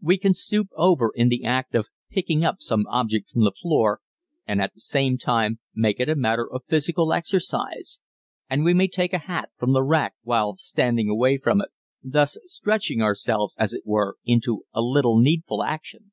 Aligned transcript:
We 0.00 0.16
can 0.16 0.32
stoop 0.32 0.68
over 0.76 1.10
in 1.12 1.28
the 1.28 1.44
act 1.44 1.74
of 1.74 1.88
picking 2.08 2.44
up 2.44 2.60
some 2.60 2.86
object 2.86 3.30
from 3.30 3.42
the 3.42 3.50
floor 3.50 3.98
and 4.46 4.62
at 4.62 4.74
the 4.74 4.78
same 4.78 5.18
time 5.18 5.58
make 5.74 5.98
it 5.98 6.08
a 6.08 6.14
matter 6.14 6.48
of 6.48 6.64
physical 6.68 7.12
exercise, 7.12 7.98
and 8.48 8.62
we 8.62 8.74
may 8.74 8.86
take 8.86 9.12
a 9.12 9.18
hat 9.26 9.48
from 9.58 9.72
the 9.72 9.82
rack 9.82 10.14
while 10.22 10.54
standing 10.54 11.08
away 11.08 11.36
from 11.36 11.60
it, 11.60 11.70
thus 12.00 12.38
stretching 12.44 13.02
ourselves, 13.02 13.56
as 13.58 13.72
it 13.74 13.82
were, 13.84 14.18
into 14.24 14.62
a 14.72 14.80
little 14.80 15.18
needful 15.18 15.64
action. 15.64 16.12